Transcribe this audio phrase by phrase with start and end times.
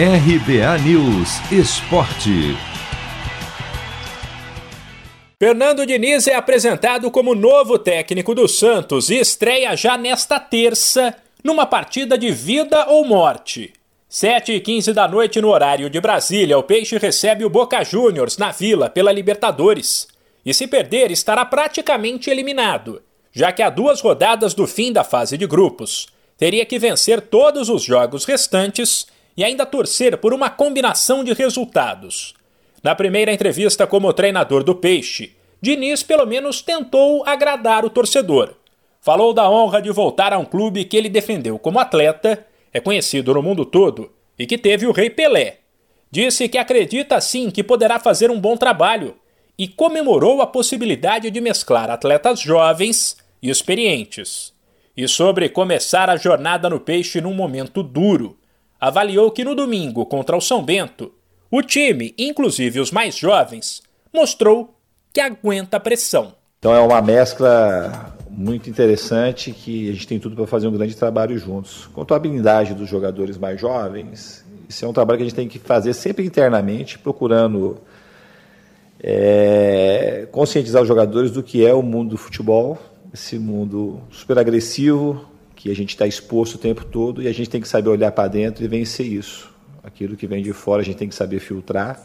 [0.00, 2.56] RBA News Esporte.
[5.36, 11.66] Fernando Diniz é apresentado como novo técnico do Santos e estreia já nesta terça numa
[11.66, 13.72] partida de vida ou morte.
[14.08, 18.38] 7 e 15 da noite no horário de Brasília, o Peixe recebe o Boca Juniors
[18.38, 20.06] na Vila pela Libertadores.
[20.46, 23.02] E se perder, estará praticamente eliminado,
[23.32, 26.06] já que há duas rodadas do fim da fase de grupos.
[26.36, 29.08] Teria que vencer todos os jogos restantes
[29.38, 32.34] e ainda torcer por uma combinação de resultados.
[32.82, 38.54] Na primeira entrevista como treinador do Peixe, Diniz pelo menos tentou agradar o torcedor.
[39.00, 43.32] Falou da honra de voltar a um clube que ele defendeu como atleta é conhecido
[43.32, 45.58] no mundo todo e que teve o Rei Pelé.
[46.10, 49.16] Disse que acredita sim que poderá fazer um bom trabalho
[49.56, 54.52] e comemorou a possibilidade de mesclar atletas jovens e experientes.
[54.96, 58.36] E sobre começar a jornada no peixe num momento duro,
[58.80, 61.12] avaliou que no domingo contra o São Bento,
[61.50, 64.74] o time, inclusive os mais jovens, mostrou
[65.12, 66.34] que aguenta a pressão.
[66.58, 70.96] Então é uma mescla muito interessante que a gente tem tudo para fazer um grande
[70.96, 71.88] trabalho juntos.
[71.92, 75.48] Quanto à habilidade dos jogadores mais jovens, isso é um trabalho que a gente tem
[75.48, 77.78] que fazer sempre internamente, procurando
[79.00, 82.78] é, conscientizar os jogadores do que é o mundo do futebol,
[83.12, 85.26] esse mundo super agressivo
[85.58, 88.12] que a gente está exposto o tempo todo e a gente tem que saber olhar
[88.12, 89.52] para dentro e vencer isso.
[89.82, 92.00] Aquilo que vem de fora a gente tem que saber filtrar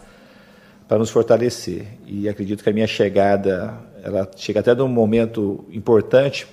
[0.87, 1.85] para nos fortalecer.
[2.07, 6.47] E acredito que a minha chegada ela chega até num momento importante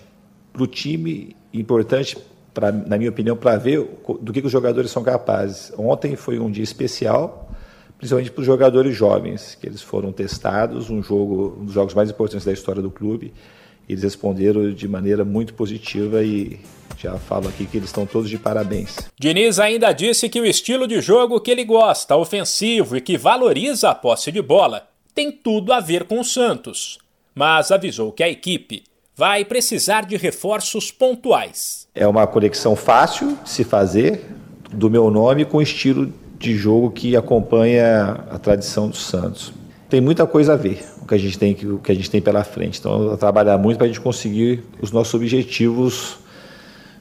[0.53, 2.19] para o time, importante,
[2.53, 3.79] pra, na minha opinião, para ver
[4.21, 5.73] do que, que os jogadores são capazes.
[5.79, 7.51] Ontem foi um dia especial,
[7.97, 12.11] principalmente para os jogadores jovens, que eles foram testados, um jogo, um dos jogos mais
[12.11, 13.33] importantes da história do clube.
[13.91, 16.59] Eles responderam de maneira muito positiva e
[16.99, 18.97] já falo aqui que eles estão todos de parabéns.
[19.19, 23.91] Diniz ainda disse que o estilo de jogo que ele gosta, ofensivo e que valoriza
[23.91, 26.99] a posse de bola, tem tudo a ver com o Santos
[27.35, 28.85] mas avisou que a equipe
[29.17, 31.87] vai precisar de reforços pontuais.
[31.95, 34.25] É uma conexão fácil de se fazer
[34.73, 39.53] do meu nome com o estilo de jogo que acompanha a tradição do Santos.
[39.91, 42.23] Tem muita coisa a ver o que a gente tem, o que a gente tem
[42.23, 42.79] pela frente.
[42.79, 46.19] Então, trabalhar muito para a gente conseguir os nossos objetivos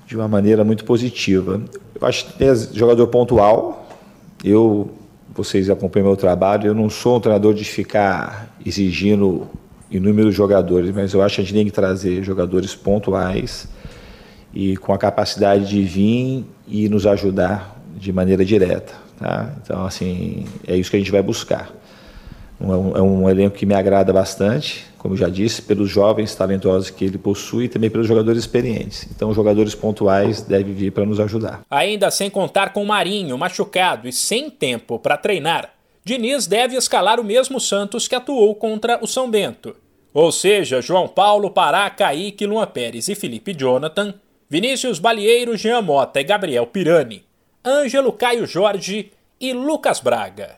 [0.07, 1.61] de uma maneira muito positiva.
[2.01, 3.87] Eu acho que tem jogador pontual.
[4.43, 4.89] Eu,
[5.35, 9.47] vocês acompanham meu trabalho, eu não sou um treinador de ficar exigindo
[9.91, 13.67] inúmeros jogadores, mas eu acho que a gente tem que trazer jogadores pontuais
[14.51, 18.93] e com a capacidade de vir e nos ajudar de maneira direta.
[19.19, 19.53] Tá?
[19.61, 21.71] Então, assim, é isso que a gente vai buscar.
[22.61, 26.89] É um, é um elenco que me agrada bastante, como já disse, pelos jovens talentosos
[26.89, 29.07] que ele possui e também pelos jogadores experientes.
[29.15, 31.61] Então, jogadores pontuais devem vir para nos ajudar.
[31.69, 37.19] Ainda sem contar com o Marinho machucado e sem tempo para treinar, Diniz deve escalar
[37.19, 39.75] o mesmo Santos que atuou contra o São Bento.
[40.13, 44.13] Ou seja, João Paulo, Pará, Kaique, Luan Pérez e Felipe Jonathan,
[44.49, 47.23] Vinícius Balieiro, Jean Mota e Gabriel Pirani,
[47.63, 50.57] Ângelo Caio Jorge e Lucas Braga.